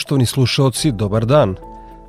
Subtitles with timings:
[0.00, 1.56] Poštovani slušalci, dobar dan.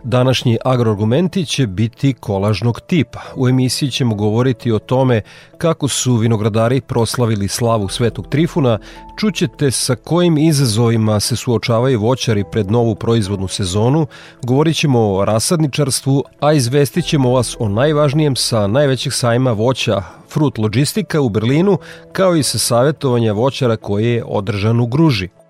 [0.03, 3.19] Današnji agroargumenti će biti kolažnog tipa.
[3.35, 5.21] U emisiji ćemo govoriti o tome
[5.57, 8.79] kako su vinogradari proslavili slavu Svetog Trifuna,
[9.19, 14.07] čućete sa kojim izazovima se suočavaju voćari pred novu proizvodnu sezonu,
[14.43, 20.57] govorit ćemo o rasadničarstvu, a izvestit ćemo vas o najvažnijem sa najvećeg sajma voća Fruit
[20.57, 21.77] Logistika u Berlinu,
[22.11, 25.40] kao i sa savjetovanja voćara koje je održan u Gruži.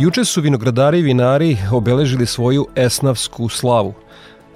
[0.00, 3.94] Juče su vinogradari i vinari obeležili svoju esnavsku slavu,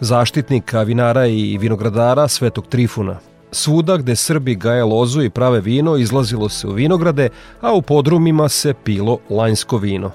[0.01, 3.19] zaštitnika vinara i vinogradara Svetog Trifuna.
[3.53, 7.29] Svuda gde Srbi gaje lozu i prave vino izlazilo se u vinograde,
[7.61, 10.11] a u podrumima se pilo lanjsko vino.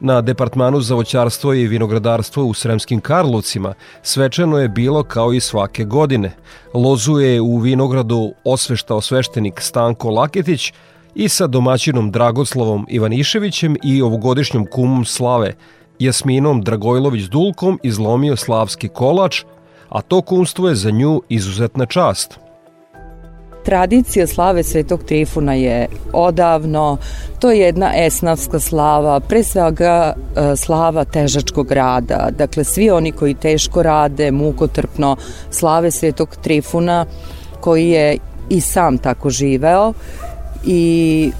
[0.00, 5.84] Na departmanu za voćarstvo i vinogradarstvo u Sremskim Karlovcima svečano je bilo kao i svake
[5.84, 6.32] godine.
[6.74, 10.72] Lozu je u vinogradu osveštao sveštenik Stanko Laketić,
[11.14, 15.54] i sa domaćinom Dragoslavom Ivaniševićem i ovogodišnjom kumom Slave
[15.98, 19.42] Jasminom Dragojlović-Dulkom izlomio slavski kolač,
[19.88, 22.38] a to kumstvo je za nju izuzetna čast.
[23.64, 26.96] Tradicija slave Svetog Trifuna je odavno,
[27.40, 32.28] to je jedna esnavska slava, pre svega e, slava težačkog rada.
[32.38, 35.16] Dakle, svi oni koji teško rade, mukotrpno,
[35.50, 37.06] slave Svetog Trifuna,
[37.60, 38.18] koji je
[38.48, 39.92] i sam tako živeo
[40.66, 41.30] i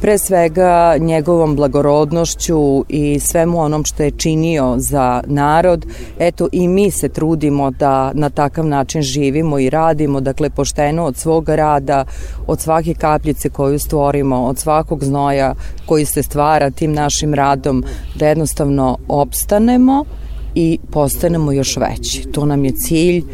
[0.00, 5.86] pre svega njegovom blagorodnošću i svemu onom što je činio za narod,
[6.18, 11.16] eto i mi se trudimo da na takav način živimo i radimo, dakle pošteno od
[11.16, 12.04] svoga rada,
[12.46, 15.54] od svake kapljice koju stvorimo, od svakog znoja
[15.86, 17.84] koji se stvara tim našim radom,
[18.14, 20.04] da jednostavno opstanemo
[20.54, 22.22] i postanemo još veći.
[22.32, 23.24] To nam je cilj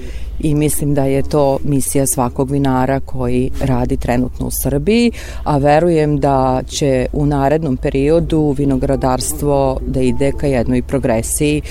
[0.40, 5.12] i mislim da je to misija svakog vinara koji radi trenutno u Srbiji,
[5.44, 11.62] a verujem da će u narednom periodu vinogradarstvo da ide ka jednoj progresiji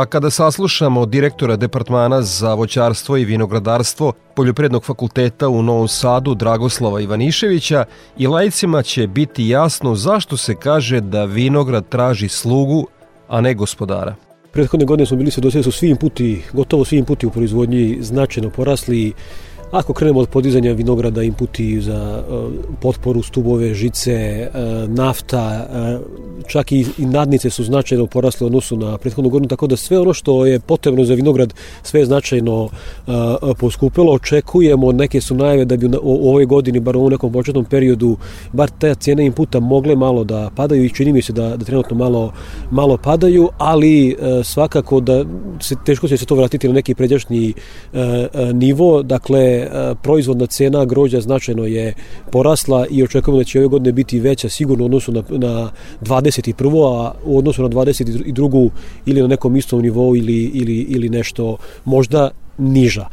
[0.00, 7.00] A kada saslušamo direktora Departmana za voćarstvo i vinogradarstvo Poljoprednog fakulteta u Novom Sadu Dragoslava
[7.00, 7.84] Ivaniševića
[8.18, 12.86] i lajcima će biti jasno zašto se kaže da vinograd traži slugu,
[13.28, 14.29] a ne gospodara.
[14.52, 18.50] Prethodne godine smo bili svedoci da su svi inputi, gotovo svi inputi u proizvodnji značajno
[18.50, 19.12] porasli
[19.70, 26.72] Ako krenemo od podizanja vinograda, inputi za uh, potporu, stubove, žice, uh, nafta, uh, čak
[26.72, 30.60] i, nadnice su značajno porasle odnosu na prethodnu godinu, tako da sve ono što je
[30.60, 32.68] potrebno za vinograd, sve je značajno
[33.58, 34.12] poskupilo.
[34.12, 38.16] Očekujemo, neke su najave da bi u ovoj godini, bar u nekom početnom periodu,
[38.52, 41.96] bar te cijene inputa mogle malo da padaju i čini mi se da, da trenutno
[41.96, 42.32] malo,
[42.70, 45.24] malo padaju, ali svakako da
[45.60, 47.54] se, teško će se to vratiti na neki pređašnji
[48.52, 51.94] nivo, dakle E, proizvodna cena grođa značajno je
[52.30, 55.70] porasla i očekujemo da će ove godine biti veća sigurno u odnosu na, na
[56.02, 57.06] 21.
[57.06, 58.70] a u odnosu na 22.
[59.06, 63.06] ili na nekom istom nivou ili, ili, ili nešto možda niža.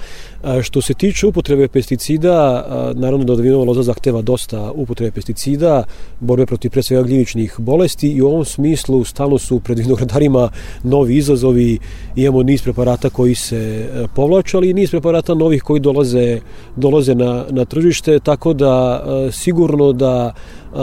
[0.62, 2.66] Što se tiče upotrebe pesticida,
[2.96, 5.84] naravno da vinova loza zahteva dosta upotrebe pesticida,
[6.20, 10.50] borbe protiv pre svega gljivičnih bolesti i u ovom smislu stalno su pred vinogradarima
[10.84, 11.80] novi izazovi,
[12.16, 16.40] imamo niz preparata koji se e, povlače, ali i niz preparata novih koji dolaze,
[16.76, 20.78] dolaze na, na tržište, tako da e, sigurno da e,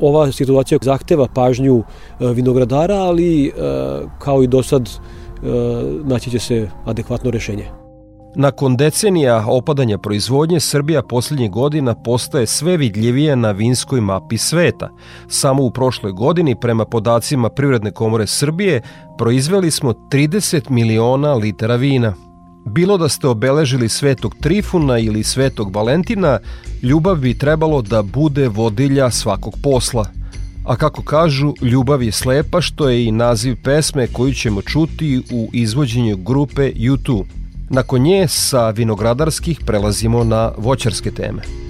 [0.00, 1.82] ova situacija zahteva pažnju
[2.20, 3.52] vinogradara, ali
[4.18, 4.90] kao i do sad
[6.04, 7.79] naći će se adekvatno rešenje.
[8.34, 14.90] Nakon decenija opadanja proizvodnje, Srbija poslednjih godina postaje sve vidljivija na vinskoj mapi sveta.
[15.28, 18.82] Samo u prošloj godini, prema podacima Privredne komore Srbije,
[19.18, 22.14] proizveli smo 30 miliona litara vina.
[22.66, 26.38] Bilo da ste obeležili Svetog Trifuna ili Svetog Valentina,
[26.82, 30.06] ljubav bi trebalo da bude vodilja svakog posla.
[30.64, 35.50] A kako kažu, ljubav je slepa, što je i naziv pesme koju ćemo čuti u
[35.52, 37.39] izvođenju grupe YouTube.
[37.72, 41.69] Nakon nje sa vinogradarskih prelazimo na voćarske teme.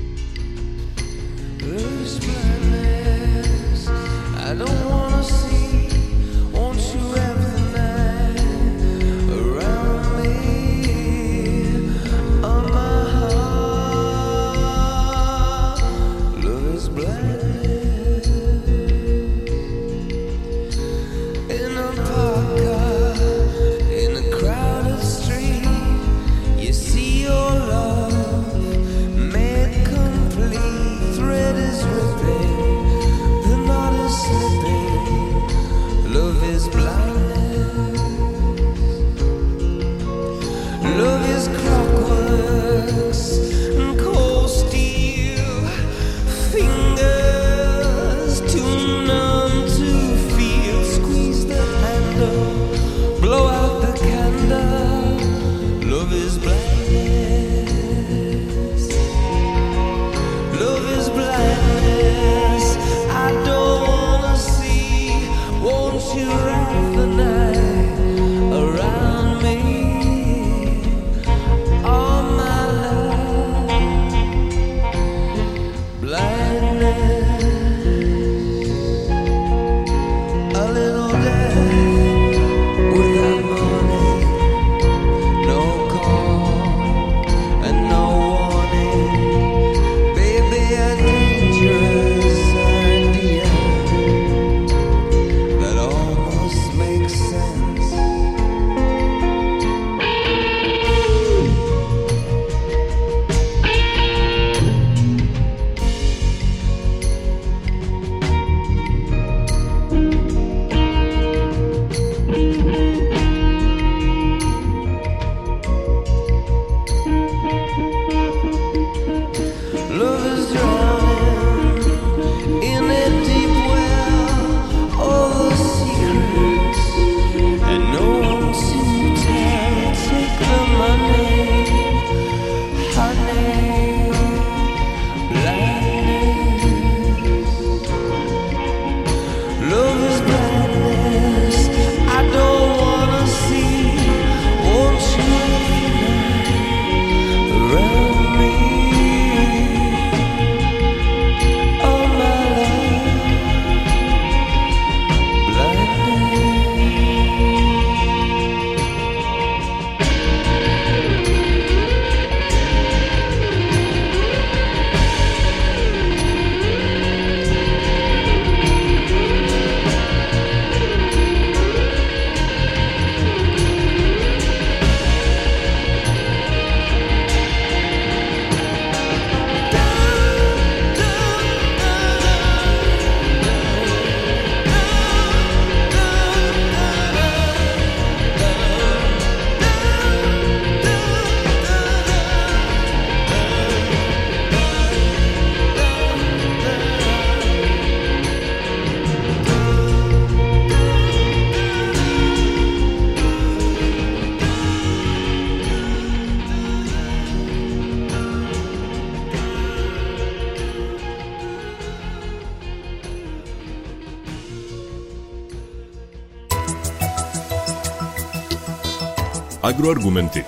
[219.81, 220.45] Agroargumenti.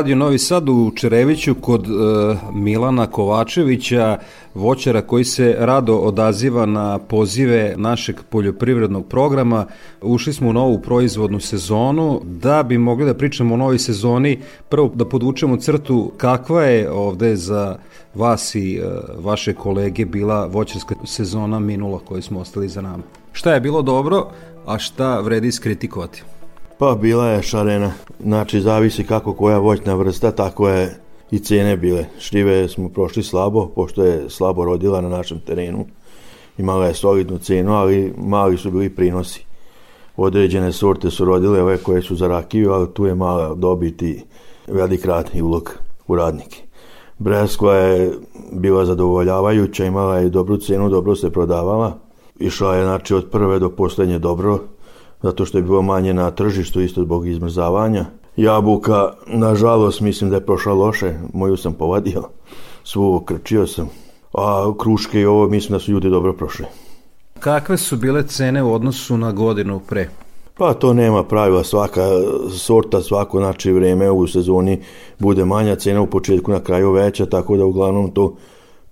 [0.00, 1.90] Radio Novi Sad u Čereviću kod e,
[2.52, 4.18] Milana Kovačevića,
[4.54, 9.66] voćara koji se rado odaziva na pozive našeg poljoprivrednog programa.
[10.02, 12.20] Ušli smo u novu proizvodnu sezonu.
[12.24, 14.38] Da bi mogli da pričamo o novoj sezoni,
[14.68, 17.76] prvo da podvučemo crtu kakva je ovde za
[18.14, 18.84] vas i e,
[19.18, 23.02] vaše kolege bila voćarska sezona minula koju smo ostali za nama.
[23.32, 24.30] Šta je bilo dobro,
[24.66, 26.22] a šta vredi iskritikovati?
[26.80, 27.92] Pa bila je šarena.
[28.22, 32.04] Znači, zavisi kako koja voćna vrsta, tako je i cene bile.
[32.18, 35.86] Šljive smo prošli slabo, pošto je slabo rodila na našem terenu.
[36.58, 39.44] Imala je solidnu cenu, ali mali su bili prinosi.
[40.16, 44.24] Određene sorte su rodile ove koje su za rakiju, ali tu je mala dobiti
[44.66, 45.74] velik rad i ulog
[46.06, 46.62] u radnike.
[47.18, 48.12] Breskva je
[48.52, 51.98] bila zadovoljavajuća, imala je dobru cenu, dobro se prodavala.
[52.38, 54.58] Išla je znači od prve do poslednje dobro,
[55.22, 58.04] zato što je bilo manje na tržištu isto zbog izmrzavanja.
[58.36, 62.22] Jabuka, nažalost, mislim da je prošla loše, moju sam povadio,
[62.84, 63.88] svu okrčio sam.
[64.34, 66.66] A kruške i ovo mislim da su ljudi dobro prošli.
[67.40, 70.08] Kakve su bile cene u odnosu na godinu pre?
[70.58, 72.02] Pa to nema pravila, svaka
[72.58, 74.82] sorta, svako znači vreme u sezoni
[75.18, 78.36] bude manja cena u početku, na kraju veća, tako da uglavnom to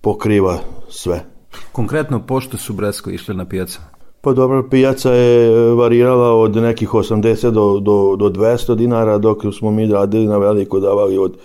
[0.01, 0.59] pokriva
[0.89, 1.25] sve.
[1.73, 3.98] Konkretno, pošto su Bresko išli na pijaca?
[4.21, 9.71] Pa dobro, pijaca je varirala od nekih 80 do, do, do 200 dinara, dok smo
[9.71, 11.37] mi radili na veliko davali od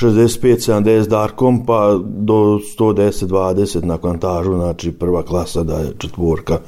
[0.00, 2.34] 65-70 darkom, pa do
[2.78, 6.58] 110-20 na kvantažu, znači prva klasa da je četvorka,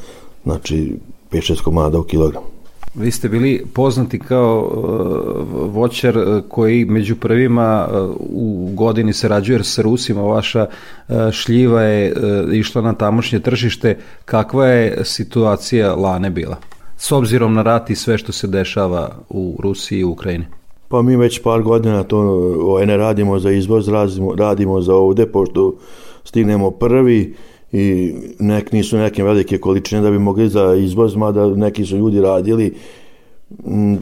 [0.45, 0.97] znači
[1.33, 2.56] 5-6 komada u kilogram.
[2.97, 9.65] Vi ste bili poznati kao uh, voćar uh, koji među prvima uh, u godini sarađuje
[9.65, 10.23] sa Rusima.
[10.23, 13.99] Vaša uh, šljiva je uh, išla na tamošnje tržište.
[14.25, 16.57] Kakva je situacija lane bila?
[16.97, 20.45] S obzirom na rat i sve što se dešava u Rusiji i Ukrajini.
[20.89, 22.19] Pa mi već par godina to
[22.61, 25.75] ovaj, ne radimo za izvoz, radimo, radimo za ovde, pošto
[26.25, 27.35] stignemo prvi,
[27.73, 32.21] i nek nisu neke velike količine da bi mogli za izvoz, mada neki su ljudi
[32.21, 32.75] radili,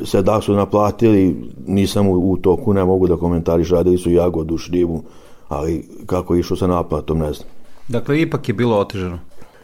[0.04, 4.58] se da su naplatili, nisam u, u toku, ne mogu da komentariš, radili su jagodu,
[4.58, 5.02] šljivu,
[5.48, 7.48] ali kako je išlo sa naplatom, ne znam.
[7.88, 9.18] Dakle, ipak je bilo otežano.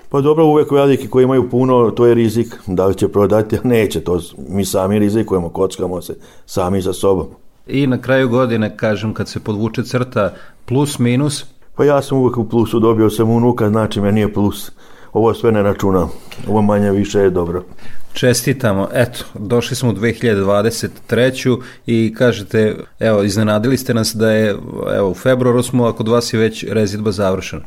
[0.09, 3.61] Pa dobro, uvek veliki koji imaju puno, to je rizik, da li će prodati, a
[3.65, 6.17] neće, to mi sami rizikujemo, kockamo se
[6.47, 7.27] sami za sobom.
[7.67, 12.37] I na kraju godine, kažem, kad se podvuče crta plus minus, Pa ja sam uvek
[12.37, 14.73] u plusu, dobio sam unuka, znači meni je plus.
[15.13, 16.11] Ovo sve ne računam.
[16.49, 17.65] Ovo manje više je dobro.
[18.13, 18.89] Čestitamo.
[18.93, 21.61] Eto, došli smo u 2023.
[21.87, 24.57] i kažete, evo, iznenadili ste nas da je,
[24.97, 27.63] evo, u februaru smo, a kod vas je već rezidba završena.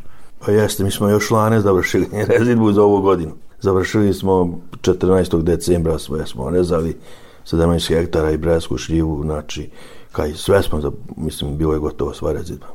[0.46, 2.08] Pa jeste, mi smo još lane završili
[2.38, 3.32] rezidbu za ovu godinu.
[3.62, 5.42] Završili smo 14.
[5.42, 6.98] decembra, sve smo rezali
[7.46, 9.70] 17 hektara i bresku šljivu, znači,
[10.12, 12.68] kaj sve smo, za, mislim, bilo je gotovo sva rezidba.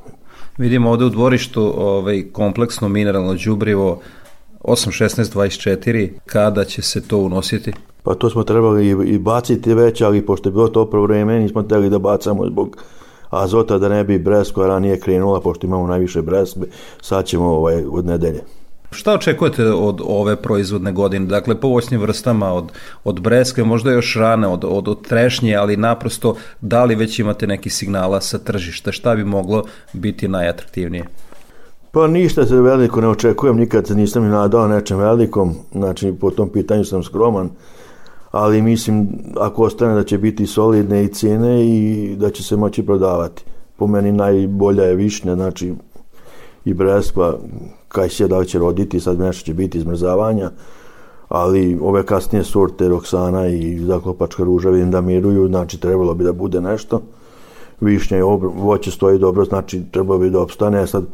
[0.59, 4.01] Vidimo ovde u dvorištu ovaj, kompleksno mineralno đubrivo
[4.61, 7.73] 8.16.24, kada će se to unositi?
[8.03, 11.91] Pa to smo trebali i, baciti već, ali pošto je bilo toplo vreme, nismo trebali
[11.91, 12.77] da bacamo zbog
[13.31, 16.67] azota da ne bi bresko ranije krenula, pošto imamo najviše breskve,
[17.01, 18.43] sad ćemo ovaj, od nedelje.
[18.91, 21.27] Šta očekujete od ove proizvodne godine?
[21.27, 22.73] Dakle, po voćnim vrstama od,
[23.05, 27.47] od breskve, možda još rane, od, od, od trešnje, ali naprosto da li već imate
[27.47, 28.93] neki signala sa tržišta?
[28.93, 31.05] Šta bi moglo biti najatraktivnije?
[31.93, 36.31] Pa ništa se veliko ne očekujem, nikad se nisam i nadao nečem velikom, znači po
[36.31, 37.51] tom pitanju sam skroman,
[38.31, 42.87] ali mislim ako ostane da će biti solidne i cijene i da će se moći
[42.87, 43.45] prodavati.
[43.77, 45.75] Po meni najbolja je višnja, znači
[46.65, 47.39] i breskva,
[47.89, 50.51] kaj se da li će roditi, sad nešto će biti izmrzavanja,
[51.29, 56.33] ali ove kasnije sorte Roksana i zaklopačka ruža vidim da miruju, znači trebalo bi da
[56.33, 57.03] bude nešto.
[57.81, 58.23] Višnja i
[58.55, 61.05] voće stoji dobro, znači trebalo bi da opstane, sad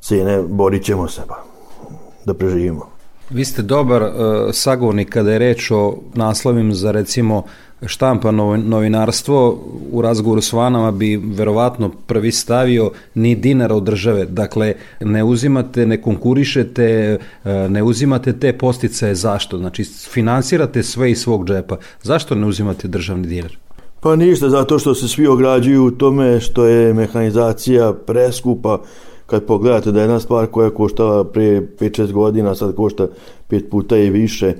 [0.00, 1.44] cene borit ćemo se pa
[2.24, 2.86] da preživimo.
[3.30, 4.10] Vi ste dobar uh,
[4.52, 7.42] sagovornik kada je reč o naslovim za recimo
[7.86, 9.58] štampa novinarstvo
[9.92, 14.24] u razgovoru s vanama bi verovatno prvi stavio ni dinara od države.
[14.24, 19.14] Dakle, ne uzimate, ne konkurišete, e, ne uzimate te posticaje.
[19.14, 19.58] Zašto?
[19.58, 21.76] Znači, finansirate sve iz svog džepa.
[22.02, 23.56] Zašto ne uzimate državni dinar?
[24.00, 28.78] Pa ništa, zato što se svi ograđuju u tome što je mehanizacija preskupa,
[29.26, 33.08] kad pogledate da jedna stvar koja je koštala prije 5-6 godina, sad košta
[33.48, 34.54] pet puta i više,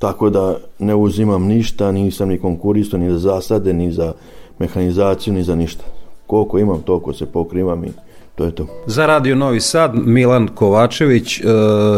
[0.00, 4.12] tako da ne uzimam ništa, nisam ni konkurista, ni za zasade, ni za
[4.58, 5.84] mehanizaciju, ni za ništa.
[6.26, 7.92] Koliko imam, toliko se pokrivam i
[8.34, 8.66] to je to.
[8.86, 11.44] Za Radio Novi Sad, Milan Kovačević, e,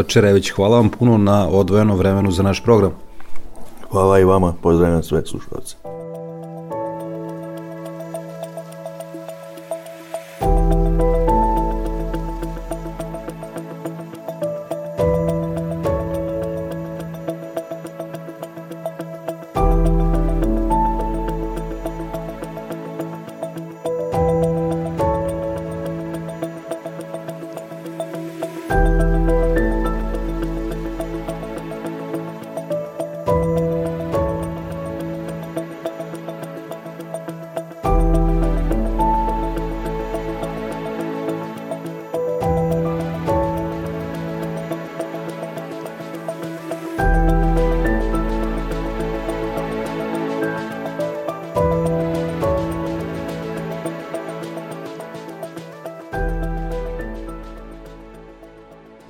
[0.06, 2.92] Čerević, hvala vam puno na odvojeno vremenu za naš program.
[3.90, 5.91] Hvala i vama, pozdravljam sve slušalce.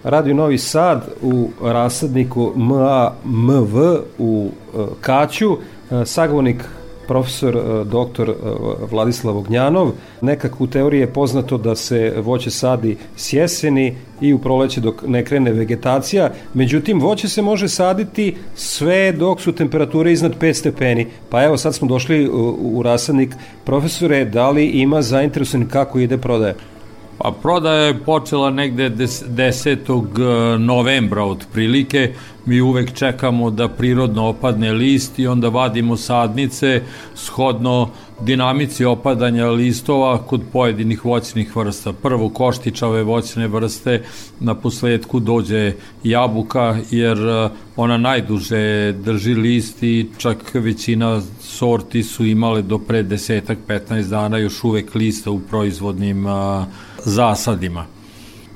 [0.05, 3.77] Radio Novi Sad u rasadniku MAMV
[4.19, 6.65] u e, Kaću, e, sagovornik
[7.09, 8.35] profesor e, doktor
[8.91, 9.91] Vladislav Ognjanov.
[10.21, 15.03] Nekako u teoriji je poznato da se voće sadi s jeseni i u proleće dok
[15.07, 16.31] ne krene vegetacija.
[16.55, 21.07] Međutim, voće se može saditi sve dok su temperature iznad 5 stepeni.
[21.31, 23.35] Pa evo, sad smo došli u, u rasadnik.
[23.65, 26.55] Profesore, da li ima zainteresovan kako ide prodaje?
[27.23, 30.55] Pa prodaja je počela negde 10.
[30.55, 32.15] E, novembra otprilike.
[32.47, 36.83] Mi uvek čekamo da prirodno opadne list i onda vadimo sadnice
[37.15, 37.91] shodno
[38.25, 41.93] dinamici opadanja listova kod pojedinih voćnih vrsta.
[41.93, 44.03] Prvo koštičave voćne vrste,
[44.41, 45.73] na posledku dođe
[46.05, 53.03] jabuka jer e, ona najduže drži list i čak većina sorti su imale do pre
[53.03, 56.65] desetak, 15 dana još uvek lista u proizvodnim uh,
[57.05, 57.87] zasadima.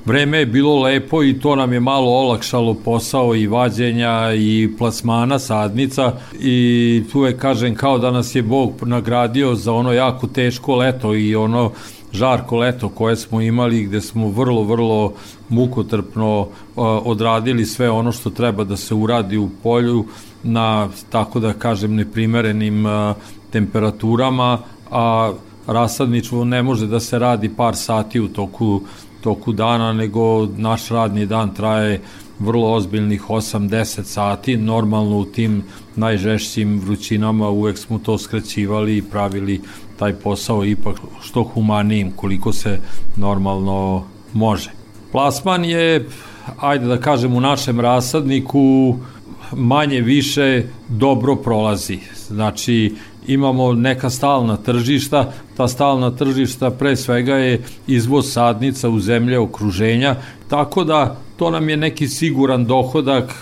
[0.07, 5.39] Vreme je bilo lepo i to nam je malo olakšalo posao i vađenja i plasmana
[5.39, 10.75] sadnica i tu je kažem kao da nas je Bog nagradio za ono jako teško
[10.75, 11.71] leto i ono
[12.11, 15.13] žarko leto koje smo imali gde smo vrlo, vrlo
[15.49, 16.47] mukotrpno uh,
[16.85, 20.05] odradili sve ono što treba da se uradi u polju
[20.43, 23.15] na, tako da kažem, neprimerenim uh,
[23.51, 24.59] temperaturama,
[24.91, 25.33] a
[25.67, 28.81] rasadničvo ne može da se radi par sati u toku,
[29.21, 32.01] toku dana, nego naš radni dan traje
[32.39, 34.57] vrlo ozbiljnih 8-10 sati.
[34.57, 35.63] Normalno u tim
[35.95, 39.61] najžešćim vrućinama uvek smo to skraćivali i pravili
[39.99, 42.79] taj posao ipak što humanijim koliko se
[43.15, 44.71] normalno može.
[45.11, 46.07] Plasman je,
[46.59, 48.95] ajde da kažem, u našem rasadniku
[49.51, 51.99] manje više dobro prolazi.
[52.27, 52.95] Znači,
[53.27, 60.15] imamo neka stalna tržišta, ta stalna tržišta pre svega je izvoz sadnica u zemlje okruženja,
[60.49, 63.33] tako da to nam je neki siguran dohodak,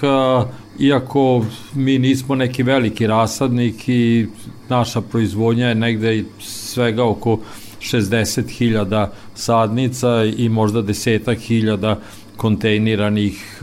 [0.79, 4.27] iako mi nismo neki veliki rasadnik i
[4.69, 7.39] naša proizvodnja je negde svega oko
[7.79, 11.99] 60.000 sadnica i možda desetak hiljada
[12.37, 13.59] kontejniranih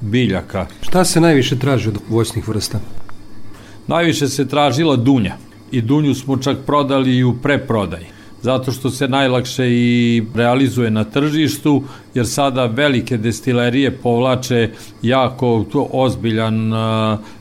[0.00, 0.66] biljaka.
[0.80, 2.80] Šta se najviše traži od voćnih vrsta?
[3.86, 5.36] Najviše se tražila dunja
[5.72, 8.06] i dunju smo čak prodali i u preprodaji
[8.42, 11.82] zato što se najlakše i realizuje na tržištu,
[12.14, 14.70] jer sada velike destilerije povlače
[15.02, 16.72] jako ozbiljan,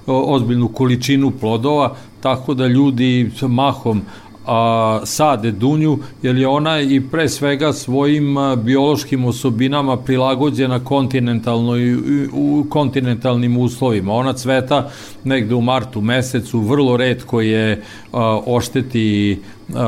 [0.06, 4.02] ozbiljnu količinu plodova, tako da ljudi mahom
[4.46, 11.96] a, sade dunju, jer je ona i pre svega svojim biološkim osobinama prilagođena kontinentalnoj,
[12.34, 14.14] u kontinentalnim uslovima.
[14.14, 14.90] Ona cveta
[15.24, 19.40] negde u martu mesecu, vrlo redko je a, ošteti
[19.76, 19.86] a,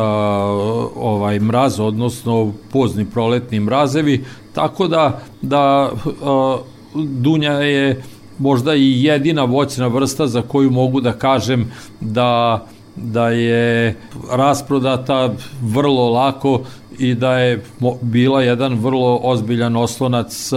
[0.96, 5.92] ovaj mraz, odnosno pozni proletni mrazevi, tako da, da
[6.24, 6.58] a,
[6.96, 8.04] dunja je
[8.40, 13.96] možda i jedina voćna vrsta za koju mogu da kažem da da je
[14.32, 16.62] rasprodata vrlo lako
[17.00, 17.64] i da je
[18.02, 20.52] bila jedan vrlo ozbiljan oslonac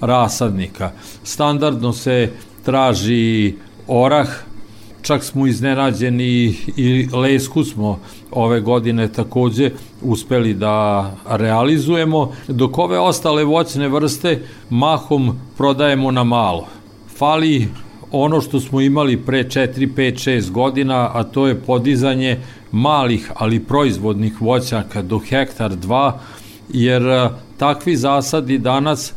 [0.00, 0.90] rasadnika.
[1.22, 2.30] Standardno se
[2.64, 3.54] traži
[3.88, 4.28] orah,
[5.02, 7.98] čak smo iznenađeni i lesku smo
[8.30, 9.70] ove godine takođe
[10.02, 16.66] uspeli da realizujemo, dok ove ostale voćne vrste mahom prodajemo na malo.
[17.16, 17.68] Fali
[18.12, 22.38] ono što smo imali pre 4, 5, 6 godina, a to je podizanje
[22.72, 26.12] malih, ali proizvodnih voćaka do hektar 2,
[26.68, 27.02] jer
[27.58, 29.12] takvi zasadi danas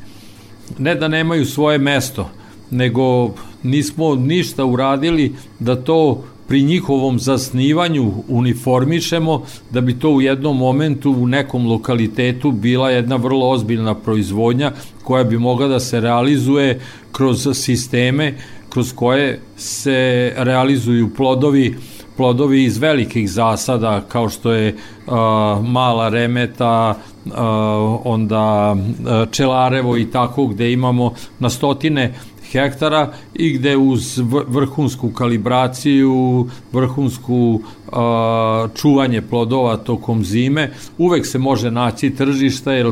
[0.77, 2.29] ne da nemaju svoje mesto,
[2.71, 10.57] nego nismo ništa uradili da to pri njihovom zasnivanju uniformišemo da bi to u jednom
[10.57, 14.71] momentu u nekom lokalitetu bila jedna vrlo ozbiljna proizvodnja
[15.03, 16.79] koja bi mogla da se realizuje
[17.11, 18.33] kroz sisteme
[18.73, 21.75] kroz koje se realizuju plodovi
[22.17, 24.75] plodovi iz velikih zasada kao što je
[25.07, 25.13] uh,
[25.65, 27.33] mala remeta, uh,
[28.03, 32.13] onda uh, čelarevo i tako gde imamo na stotine
[32.51, 37.93] hektara i gde uz vrhunsku kalibraciju, vrhunsku uh,
[38.75, 42.91] čuvanje plodova tokom zime, uvek se može naći tržišta jer,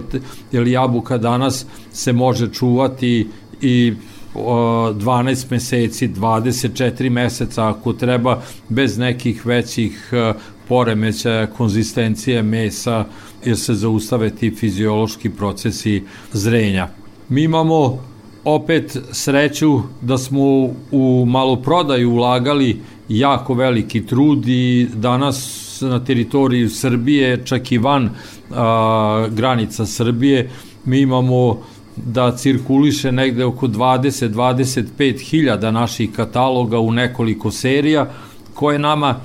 [0.52, 3.28] jer jabuka danas se može čuvati
[3.62, 3.94] i
[4.36, 10.34] 12 meseci, 24 meseca ako treba, bez nekih većih e,
[10.68, 13.06] poremeća konzistencije mesa,
[13.46, 16.88] jer se zaustave ti fiziološki procesi zrenja.
[17.30, 18.00] Mi imamo
[18.44, 20.42] opet sreću da smo
[20.92, 28.10] u maloprodaju ulagali jako veliki trud i danas na teritoriji Srbije, čak i van
[28.52, 30.50] a, granica Srbije,
[30.86, 31.62] mi imamo
[31.96, 38.10] da cirkuliše negde oko 20-25 hiljada naših kataloga u nekoliko serija
[38.54, 39.16] koje nama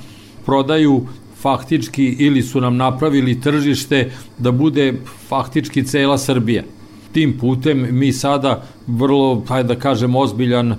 [0.47, 1.07] prodaju
[1.41, 4.95] faktički ili su nam napravili tržište da bude
[5.29, 6.63] faktički cela Srbija.
[7.13, 10.75] Tim putem mi sada vrlo, hajde da kažem, ozbiljan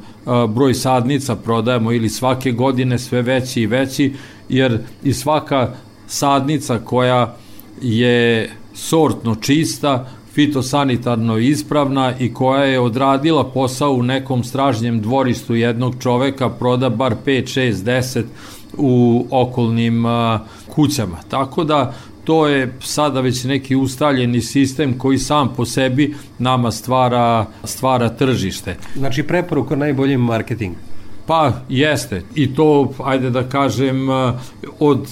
[0.49, 4.13] broj sadnica prodajemo ili svake godine sve veći i veći,
[4.49, 5.73] jer i svaka
[6.07, 7.35] sadnica koja
[7.81, 15.95] je sortno čista, fitosanitarno ispravna i koja je odradila posao u nekom stražnjem dvorištu jednog
[15.99, 18.23] čoveka, proda bar 5, 6, 10
[18.77, 21.17] u okolnim a, kućama.
[21.29, 27.45] Tako da to je sada već neki ustaljeni sistem koji sam po sebi nama stvara,
[27.63, 28.77] stvara tržište.
[28.95, 30.75] Znači preporuka najbolji marketing.
[31.25, 34.07] Pa jeste i to, ajde da kažem,
[34.79, 35.07] od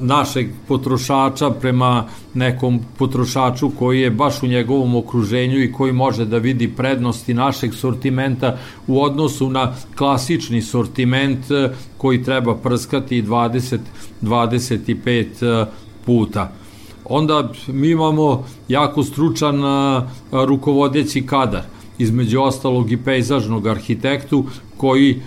[0.00, 2.04] našeg potrošača prema
[2.34, 7.74] nekom potrošaču koji je baš u njegovom okruženju i koji može da vidi prednosti našeg
[7.74, 15.66] sortimenta u odnosu na klasični sortiment e, koji treba prskati 20-25 e,
[16.06, 16.52] puta.
[17.04, 20.00] Onda mi imamo jako stručan e,
[20.32, 21.62] rukovodeći kadar,
[21.98, 24.44] između ostalog i pejzažnog arhitektu
[24.76, 25.22] koji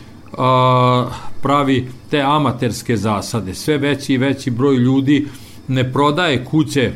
[1.41, 3.55] pravi te amaterske zasade.
[3.55, 5.27] Sve veći i veći broj ljudi
[5.67, 6.91] ne prodaje kuće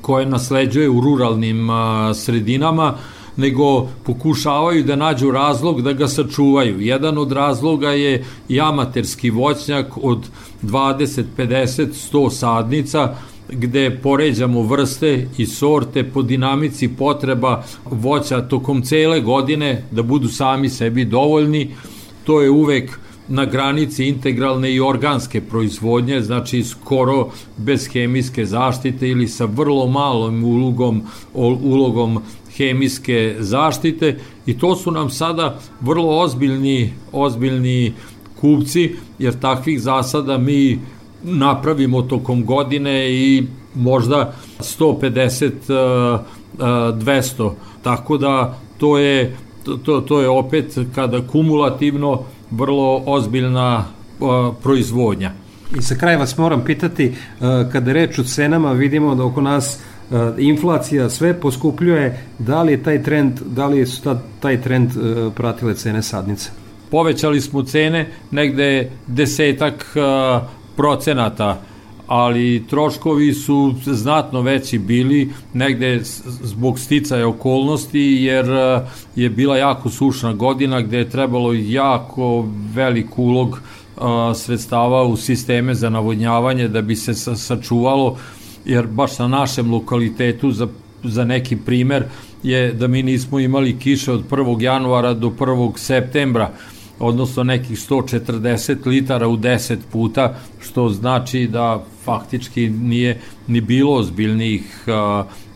[0.00, 2.94] koje nasleđuje u ruralnim a, sredinama,
[3.36, 6.80] nego pokušavaju da nađu razlog da ga sačuvaju.
[6.80, 10.28] Jedan od razloga je i amaterski voćnjak od
[10.62, 13.14] 20, 50, 100 sadnica,
[13.48, 20.68] gde poređamo vrste i sorte po dinamici potreba voća tokom cele godine da budu sami
[20.68, 21.70] sebi dovoljni.
[22.24, 29.28] To je uvek na granici integralne i organske proizvodnje, znači skoro bez hemijske zaštite ili
[29.28, 31.02] sa vrlo malom ulogom,
[31.34, 32.22] ulogom
[32.56, 34.18] hemijske zaštite.
[34.46, 37.92] I to su nam sada vrlo ozbiljni, ozbiljni
[38.40, 40.78] kupci, jer takvih zasada mi
[41.22, 43.42] napravimo tokom godine i
[43.74, 46.20] možda 150
[46.58, 49.36] 200 tako da to je
[49.84, 53.84] to, to je opet kada kumulativno vrlo ozbiljna
[54.62, 55.32] proizvodnja.
[55.78, 57.14] I sa kraja vas moram pitati,
[57.72, 59.80] kada reč o cenama vidimo da oko nas
[60.38, 64.90] inflacija sve poskupljuje, da li je taj trend, da li su ta, taj trend
[65.34, 66.50] pratile cene sadnice?
[66.90, 69.96] Povećali smo cene negde desetak
[70.76, 71.60] procenata
[72.06, 76.00] ali troškovi su znatno veći bili negde
[76.42, 78.80] zbog sticaja okolnosti jer e,
[79.16, 84.00] je bila jako sušna godina gde je trebalo jako velik ulog e,
[84.34, 88.16] sredstava u sisteme za navodnjavanje da bi se sačuvalo
[88.64, 90.68] jer baš na našem lokalitetu za,
[91.02, 92.04] za neki primer
[92.42, 94.62] je da mi nismo imali kiše od 1.
[94.62, 95.72] januara do 1.
[95.76, 96.50] septembra
[96.98, 104.84] odnosno nekih 140 litara u 10 puta, što znači da faktički nije ni bilo ozbiljnih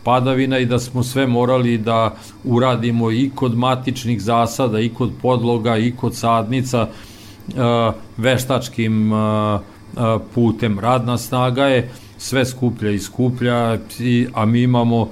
[0.03, 5.77] padavina i da smo sve morali da uradimo i kod matičnih zasada, i kod podloga,
[5.77, 6.87] i kod sadnica
[8.17, 9.11] veštačkim
[10.35, 10.79] putem.
[10.79, 13.77] Radna snaga je sve skuplja i skuplja,
[14.33, 15.09] a mi imamo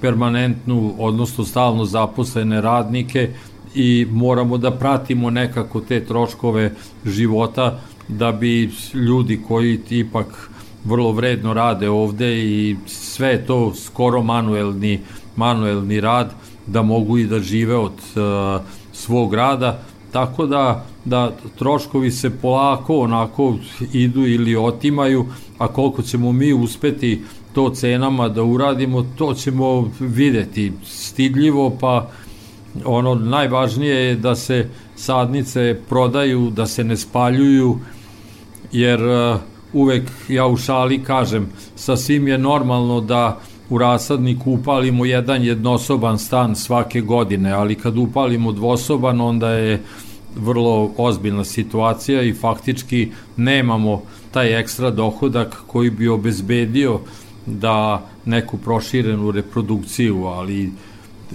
[0.00, 3.30] permanentnu, odnosno stalno zaposlene radnike
[3.74, 6.72] i moramo da pratimo nekako te troškove
[7.06, 10.50] života da bi ljudi koji ipak
[10.84, 15.00] vrlo vredno rade ovde i sve to skoro manuelni,
[15.36, 16.34] manuelni rad
[16.66, 19.82] da mogu i da žive od uh, svog rada.
[20.12, 23.56] Tako da, da troškovi se polako onako
[23.92, 25.26] idu ili otimaju,
[25.58, 27.22] a koliko ćemo mi uspeti
[27.54, 30.72] to cenama da uradimo, to ćemo videti.
[30.84, 32.10] Stidljivo, pa
[32.84, 37.78] ono najvažnije je da se sadnice prodaju, da se ne spaljuju,
[38.72, 39.36] jer uh,
[39.72, 46.56] uvek ja u šali kažem, sasvim je normalno da u rasadniku upalimo jedan jednosoban stan
[46.56, 49.82] svake godine, ali kad upalimo dvosoban onda je
[50.36, 57.00] vrlo ozbiljna situacija i faktički nemamo taj ekstra dohodak koji bi obezbedio
[57.46, 60.72] da neku proširenu reprodukciju, ali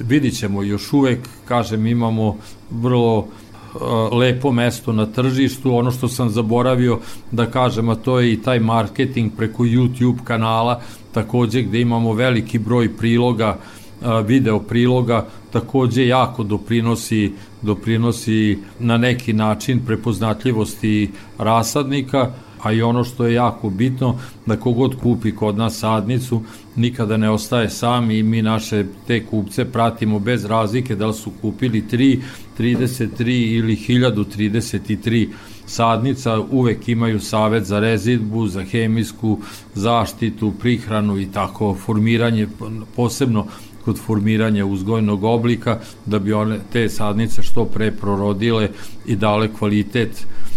[0.04, 2.38] vidit ćemo još uvek, kažem, imamo
[2.72, 7.00] vrlo uh, lepo mesto na tržištu, ono što sam zaboravio
[7.32, 10.82] da kažem, a to je i taj marketing preko YouTube kanala,
[11.12, 13.58] takođe gde imamo veliki broj priloga,
[14.02, 17.32] uh, video priloga, takođe jako doprinosi,
[17.62, 22.32] doprinosi na neki način prepoznatljivosti rasadnika
[22.62, 26.42] a i ono što je jako bitno, da kogod kupi kod nas sadnicu,
[26.76, 31.32] nikada ne ostaje sam i mi naše te kupce pratimo bez razlike da li su
[31.42, 32.20] kupili 3,
[32.60, 35.28] 33 ili 1033
[35.66, 39.40] sadnica, uvek imaju savet za rezidbu, za hemijsku
[39.76, 42.48] zaštitu, prihranu i tako formiranje,
[42.96, 43.46] posebno
[43.86, 48.70] kod formiranja uzgojnog oblika, da bi one te sadnice što pre prorodile
[49.06, 50.57] i dale kvalitet uh,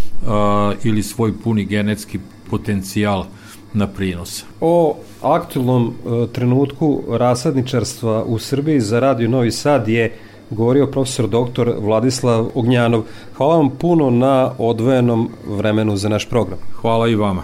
[0.85, 2.19] ili svoj puni genetski
[2.51, 3.25] potencijal
[3.73, 4.45] na prinos.
[4.61, 10.19] O aktualnom uh, trenutku rasadničarstva u Srbiji za Radio Novi Sad je
[10.51, 11.71] govorio profesor dr.
[11.79, 13.03] Vladislav Ognjanov.
[13.37, 16.59] Hvala vam puno na odvojenom vremenu za naš program.
[16.81, 17.43] Hvala i vama.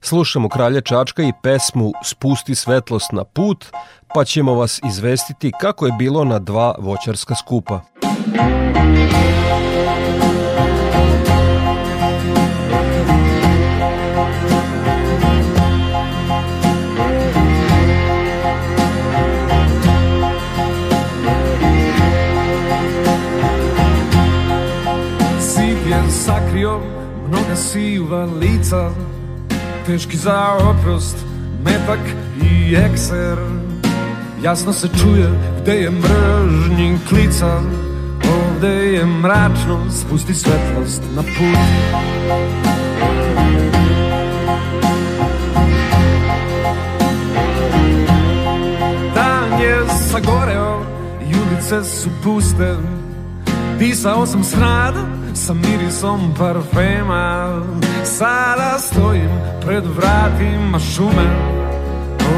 [0.00, 3.66] Slušamo Kralja Čačka i pesmu Spusti svetlost na put,
[4.14, 7.80] pa ćemo vas izvestiti kako je bilo na dva voćarska skupa.
[8.34, 9.63] sakrio
[27.74, 28.90] siva lica
[29.86, 31.16] Teški za oprost,
[31.64, 31.98] metak
[32.42, 33.38] i ekser.
[34.42, 35.30] Jasno se čuje
[35.62, 37.60] gde je mržnji klica
[38.34, 41.58] Ovde je mračno, spusti svetlost na put.
[49.14, 50.80] Dan je sagoreo
[51.30, 52.76] i ulice su puste
[53.78, 54.94] Disao sam smrad
[55.34, 57.62] sa mirisom parfema.
[58.04, 59.30] Sada stojim
[59.66, 61.26] pred vratima šume.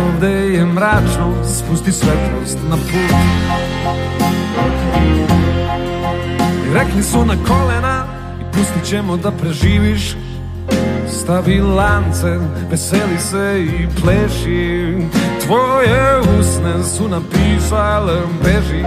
[0.04, 3.16] Ovde je mračno, spusti svetlost na put.
[6.74, 8.04] Rekli su na kolena
[8.40, 10.16] i pustit ćemo da preživiš.
[11.08, 12.38] Stavi lance,
[12.70, 14.96] veseli se i pleši.
[15.46, 18.84] Tvoje usne su napisale beži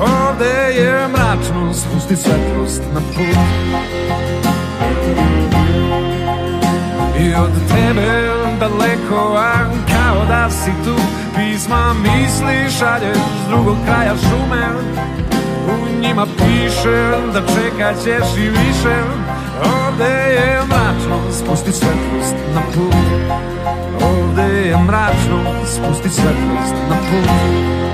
[0.00, 3.38] Ovde je mračno, spusti svetlost na put.
[7.20, 9.52] I od tebe daleko, a
[9.88, 10.94] kao da si tu.
[11.36, 14.66] Pisma misli šalješ s drugog kraja šume.
[15.68, 19.02] U njima piše da čekat ćeš i više.
[19.64, 22.94] Ovde je mračno, spusti svetlost na put.
[24.02, 27.87] Ovde je mračno, spusti svetlost na put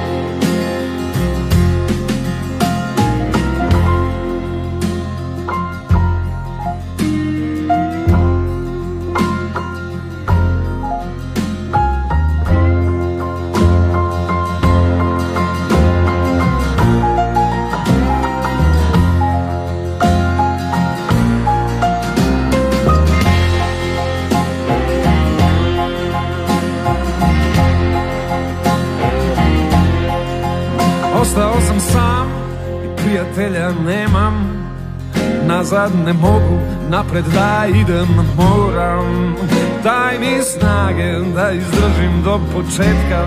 [35.85, 36.59] Nazad ne mogu,
[36.91, 39.37] napred da idem moram
[39.83, 43.25] Daj mi snage da izdržim do početka.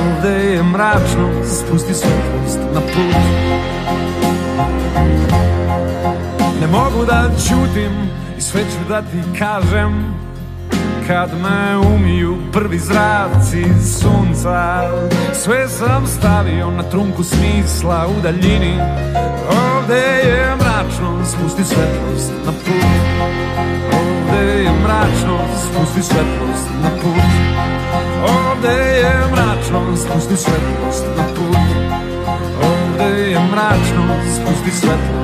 [0.00, 3.16] Ovde je mračno, spusti svetlost na put.
[6.60, 7.92] Ne mogu da ćutim
[8.38, 10.14] i sve ću da ti kažem.
[11.06, 13.64] Kad me umiju prvi zraci
[14.00, 14.90] sunca
[15.32, 18.78] Sve sam stavio na trunku smisla u daljini.
[19.50, 22.84] Ovde je mračno, spusti svetlost na put.
[23.92, 27.32] Ovde je mračno, spusti svetlost na put.
[28.28, 31.56] Ovde je mračno, spusti svetlost na put.
[32.62, 35.23] Ovde je mračno, spusti svetlost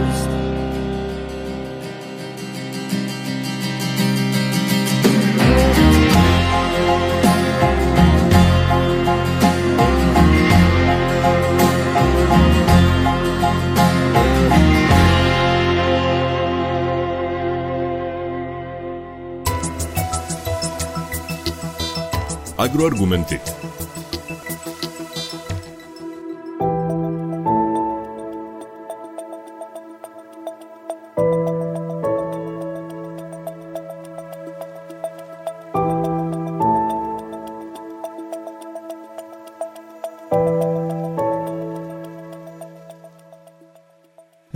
[22.71, 23.41] Agroargumenti.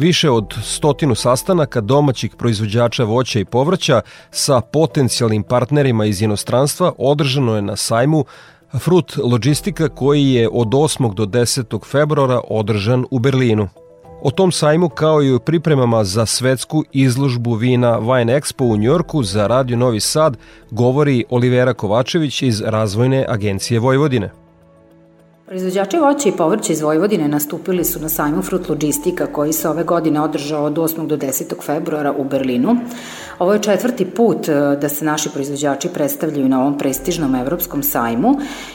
[0.04, 7.56] Više od stotinu sastanaka domaćih proizvođača voća i povrća sa potencijalnim partnerima iz inostranstva održano
[7.56, 8.24] je na sajmu
[8.78, 11.14] Fruit Logistika koji je od 8.
[11.14, 11.84] do 10.
[11.90, 13.68] februara održan u Berlinu.
[14.22, 19.22] O tom sajmu kao i o pripremama za svetsku izložbu vina Wine Expo u Njorku
[19.22, 20.36] za Radio Novi Sad
[20.70, 24.43] govori Olivera Kovačević iz Razvojne agencije Vojvodine.
[25.46, 29.84] Proizvođači voća i povrća iz Vojvodine nastupili su na sajmu Fruit Logistika koji se ove
[29.84, 31.06] godine održao od 8.
[31.06, 31.62] do 10.
[31.62, 32.76] februara u Berlinu.
[33.38, 38.34] Ovo je četvrti put e, da se naši proizvođači predstavljaju na ovom prestižnom evropskom sajmu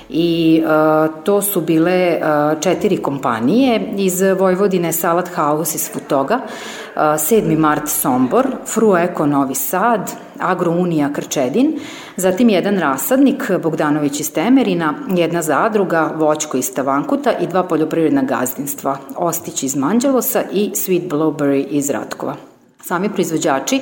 [0.09, 7.01] i uh, to su bile uh, četiri kompanije iz Vojvodine Salad House iz Futoga, uh,
[7.01, 7.57] 7.
[7.57, 11.79] Mart Sombor, Frueko Novi Sad, Agrounija Krčedin,
[12.17, 18.97] zatim jedan rasadnik Bogdanović iz Temerina, jedna zadruga Voćko iz Tavankuta i dva poljoprivredna gazdinstva
[19.15, 22.48] Ostić iz Manđelosa i Sweet Blueberry iz Ratkova.
[22.81, 23.81] Sami proizvođači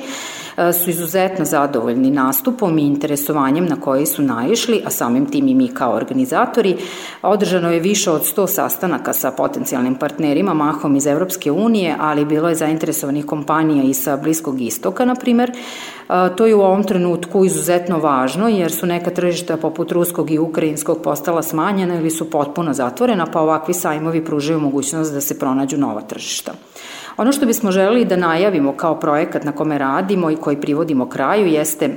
[0.58, 5.54] E, su izuzetno zadovoljni nastupom i interesovanjem na koji su naišli, a samim tim i
[5.54, 6.76] mi kao organizatori.
[7.22, 12.48] Održano je više od 100 sastanaka sa potencijalnim partnerima, mahom iz Evropske unije, ali bilo
[12.48, 15.50] je zainteresovanih kompanija i sa Bliskog istoka, na primer.
[15.50, 15.54] E,
[16.36, 21.02] to je u ovom trenutku izuzetno važno jer su neka tržišta poput ruskog i ukrajinskog
[21.02, 26.00] postala smanjena ili su potpuno zatvorena, pa ovakvi sajmovi pružaju mogućnost da se pronađu nova
[26.00, 26.52] tržišta.
[27.18, 31.46] Ono što bismo želeli da najavimo kao projekat na kome radimo i koji privodimo kraju
[31.46, 31.90] jeste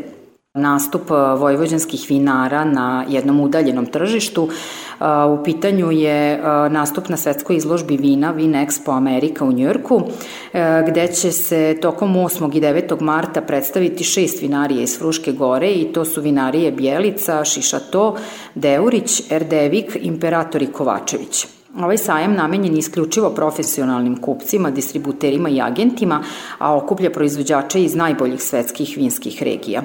[0.53, 4.49] nastup e, vojvođanskih vinara na jednom udaljenom tržištu.
[4.49, 10.01] E, u pitanju je e, nastup na svetskoj izložbi vina Vin Expo Amerika u Njujorku,
[10.88, 12.57] gde će se tokom 8.
[12.57, 13.01] i 9.
[13.01, 18.15] marta predstaviti šest vinarije iz Fruške gore i to su vinarije Bjelica, Šišato,
[18.55, 21.61] Deurić, Erdevik, Imperator i Kovačević.
[21.77, 26.23] Ovaj sajam namenjen isključivo profesionalnim kupcima, distributerima i agentima,
[26.57, 29.81] a okuplja proizvođače iz najboljih svetskih vinskih regija.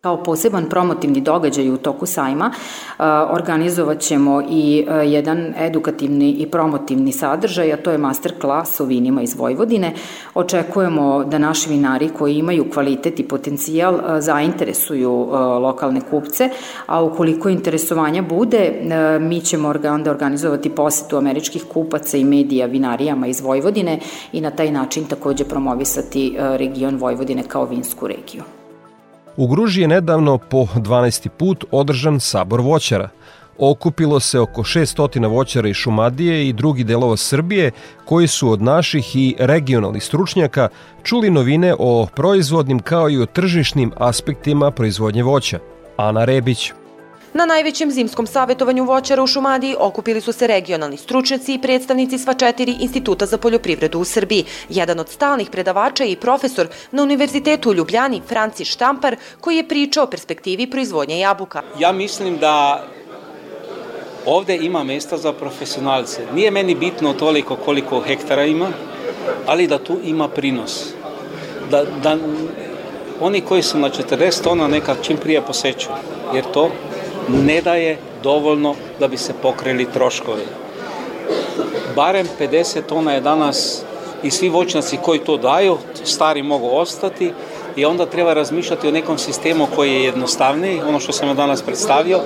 [0.00, 6.46] Kao poseban promotivni događaj u toku sajma uh, organizovat ćemo i uh, jedan edukativni i
[6.46, 9.92] promotivni sadržaj, a to je master klas o vinima iz Vojvodine.
[10.34, 15.28] Očekujemo da naši vinari koji imaju kvalitet i potencijal uh, zainteresuju
[15.60, 16.48] lokalne kupce,
[16.86, 18.72] a ukoliko interesovanja bude,
[19.20, 23.98] mi ćemo onda organizovati posetu američkih kupaca i medija vinarijama iz Vojvodine
[24.32, 28.42] i na taj način takođe promovisati region Vojvodine kao vinsku regiju.
[29.36, 31.28] U Gruži je nedavno po 12.
[31.28, 33.08] put održan sabor voćara.
[33.58, 37.70] Okupilo se oko 600 voćara iz Šumadije i drugih delova Srbije
[38.04, 40.68] koji su od naših i regionalnih stručnjaka
[41.02, 45.58] čuli novine o proizvodnim kao i o tržišnim aspektima proizvodnje voća.
[45.96, 46.72] Ana Rebić.
[47.34, 52.34] Na najvećem zimskom savjetovanju voćara u Šumadiji okupili su se regionalni stručnjaci i predstavnici sva
[52.34, 54.44] četiri instituta za poljoprivredu u Srbiji.
[54.68, 60.04] Jedan od stalnih predavača i profesor na Univerzitetu u Ljubljani, Franci Štampar, koji je pričao
[60.04, 61.62] o perspektivi proizvodnje jabuka.
[61.78, 62.84] Ja mislim da
[64.26, 66.26] ovde ima mesta za profesionalce.
[66.34, 68.68] Nije meni bitno toliko koliko hektara ima,
[69.46, 70.84] ali da tu ima prinos.
[71.70, 72.16] Da, da
[73.20, 75.88] oni koji su na 40 tona neka čim prije poseću,
[76.34, 76.70] jer to
[77.46, 80.42] ne daje dovoljno da bi se pokrili troškovi.
[81.96, 83.82] Barem 50 tona je danas
[84.22, 87.32] i svi voćnaci koji to daju, stari mogu ostati
[87.80, 92.20] i onda treba razmišljati o nekom sistemu koji je jednostavniji, ono što sam danas predstavio,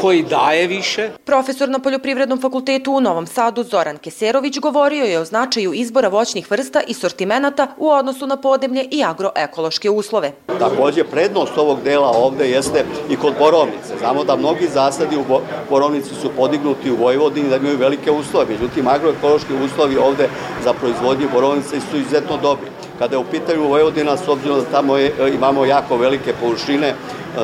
[0.00, 1.10] koji daje više.
[1.24, 6.50] Profesor na Poljoprivrednom fakultetu u Novom Sadu Zoran Keserović govorio je o značaju izbora voćnih
[6.50, 10.32] vrsta i sortimenata u odnosu na podemlje i agroekološke uslove.
[10.58, 13.98] Takođe, prednost ovog dela ovde jeste i kod borovnice.
[13.98, 15.24] Znamo da mnogi zasadi u
[15.70, 20.28] borovnici su podignuti u Vojvodini da imaju velike uslove, međutim agroekološki uslovi ovde
[20.64, 22.70] za proizvodnju borovnice su izuzetno dobri.
[23.04, 26.94] Kada je u pitanju Vojvodina, s obzirom da tamo je, imamo jako velike površine,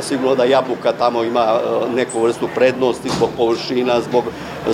[0.01, 1.61] sigurno da jabuka tamo ima
[1.97, 4.25] neku vrstu prednosti zbog površina, zbog,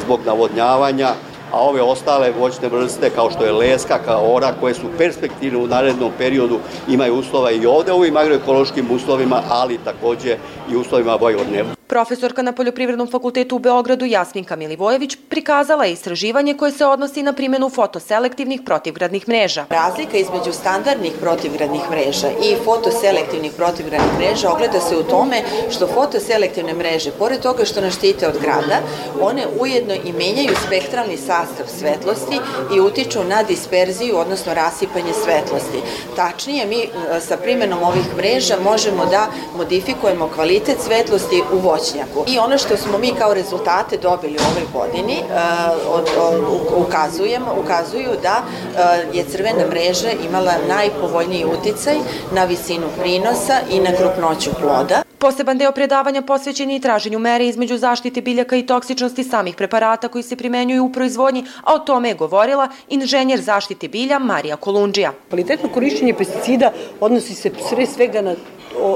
[0.05, 1.09] zbog navodnjavanja,
[1.53, 5.67] a ove ostale voćne vrste kao što je leska, kao ora, koje su perspektivne u
[5.67, 10.37] narednom periodu, imaju uslova i ovde u ovim agroekološkim uslovima, ali takođe
[10.71, 11.76] i uslovima Vojvodne.
[11.87, 17.33] Profesorka na Poljoprivrednom fakultetu u Beogradu Jasminka Milivojević prikazala je istraživanje koje se odnosi na
[17.33, 19.67] primjenu fotoselektivnih protivgradnih mreža.
[19.71, 26.75] Razlika između standardnih protivgradnih mreža i fotoselektivnih protivgradnih mreža ogleda se u tome što fotoselektivne
[26.75, 28.79] mreže, pored toga što nas štite od grada,
[29.21, 32.39] one ujedno i menjaju spektralni sastav svetlosti
[32.77, 35.81] i utiču na disperziju, odnosno rasipanje svetlosti.
[36.17, 36.89] Tačnije, mi e,
[37.21, 39.27] sa primjenom ovih mreža možemo da
[39.57, 42.25] modifikujemo kvalitet svetlosti u vodu voćnjaku.
[42.27, 48.43] I ono što smo mi kao rezultate dobili u ovoj godini uh, ukazujemo, ukazuju da
[48.43, 51.97] uh, je crvena mreža imala najpovoljniji uticaj
[52.33, 55.03] na visinu prinosa i na krupnoću ploda.
[55.19, 60.09] Poseban deo predavanja posvećen je i traženju mere između zaštite biljaka i toksičnosti samih preparata
[60.09, 65.13] koji se primenjuju u proizvodnji, a o tome je govorila inženjer zaštite bilja Marija Kolundžija.
[65.29, 68.35] Kvalitetno korišćenje pesticida odnosi se sve svega na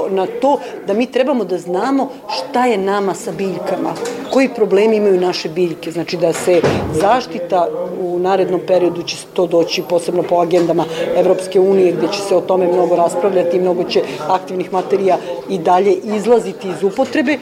[0.09, 3.93] na to da mi trebamo da znamo šta je nama sa biljkama,
[4.31, 6.61] koji problemi imaju naše biljke, znači da se
[6.93, 7.67] zaštita
[8.01, 12.41] u narednom periodu će to doći posebno po agendama Evropske unije gde će se o
[12.41, 15.17] tome mnogo raspravljati, mnogo će aktivnih materija
[15.49, 17.37] i dalje izlaziti iz upotrebe,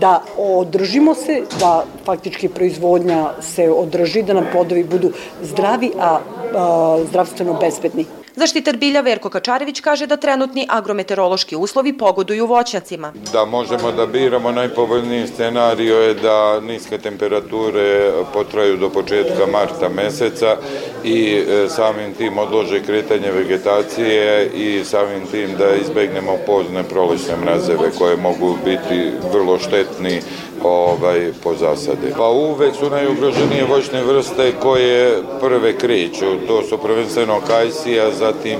[0.00, 5.10] da održimo se, da faktički proizvodnja se održi, da nam plodovi budu
[5.42, 6.18] zdravi, a,
[6.54, 8.21] a zdravstveno bezbedni.
[8.36, 13.12] Zaštitar bilja Verko Kačarević kaže da trenutni agrometeorološki uslovi pogoduju voćnjacima.
[13.32, 20.56] Da možemo da biramo najpovoljniji scenario je da niske temperature potraju do početka marta meseca
[21.04, 27.90] i e, samim tim odlože kretanje vegetacije i samim tim da izbegnemo pozne prolećne mrazeve
[27.98, 30.20] koje mogu biti vrlo štetni
[30.62, 32.12] ovaj, po zasade.
[32.16, 36.46] Pa uvek su najugroženije voćne vrste koje prve kreću.
[36.46, 38.58] To su prvenstveno kajsija, zatim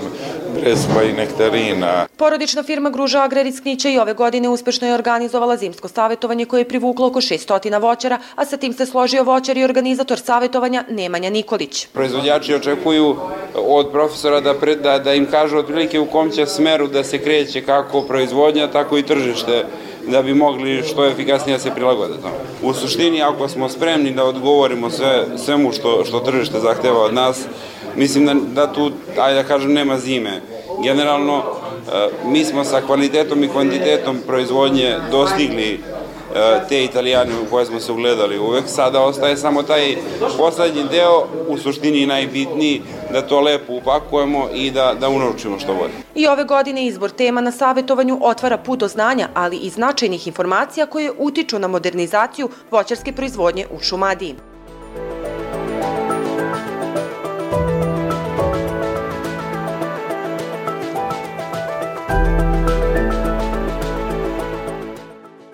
[0.60, 2.06] breskva i nektarina.
[2.16, 7.06] Porodična firma Gruža Agraricknića i ove godine uspešno je organizovala zimsko savetovanje koje je privuklo
[7.06, 11.86] oko 600 voćara, a sa tim se složio voćar i organizator savetovanja Nemanja Nikolić.
[11.86, 13.16] Proizvođači očekuju
[13.54, 17.18] od profesora da, pred, da, da im kažu otprilike u kom će smeru da se
[17.18, 19.64] kreće kako proizvodnja, tako i tržište
[20.06, 22.34] da bi mogli što efikasnije da se prilagode tome.
[22.62, 27.40] U suštini, ako smo spremni da odgovorimo sve, svemu što, što tržište zahteva od nas,
[27.96, 28.90] mislim da, da tu,
[29.20, 30.40] ajde da kažem, nema zime.
[30.82, 35.80] Generalno, e, mi smo sa kvalitetom i kvantitetom proizvodnje dostigli
[36.68, 38.64] te italijane u koje smo se ugledali uvek.
[38.66, 39.96] Sada ostaje samo taj
[40.38, 45.92] poslednji deo, u suštini najbitniji, da to lepo upakujemo i da, da unovčimo što bolje.
[46.14, 50.86] I ove godine izbor tema na savjetovanju otvara put do znanja, ali i značajnih informacija
[50.86, 54.34] koje utiču na modernizaciju voćarske proizvodnje u Šumadiji.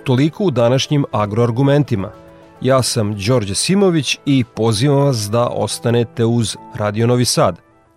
[0.09, 2.11] Toliko u današnjim agroargumentima.
[2.61, 7.57] Ja sam Đorđe Simović i pozivam vas da ostanete uz Radio Novi Sad.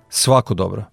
[0.09, 0.90] Svako dobro.